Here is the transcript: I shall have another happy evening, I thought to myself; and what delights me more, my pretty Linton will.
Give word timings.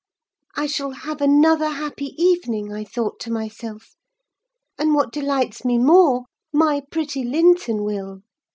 I 0.55 0.65
shall 0.65 0.89
have 0.93 1.21
another 1.21 1.69
happy 1.69 2.15
evening, 2.19 2.73
I 2.73 2.83
thought 2.83 3.19
to 3.19 3.31
myself; 3.31 3.93
and 4.75 4.95
what 4.95 5.11
delights 5.11 5.63
me 5.63 5.77
more, 5.77 6.23
my 6.51 6.81
pretty 6.89 7.23
Linton 7.23 7.83
will. 7.83 8.23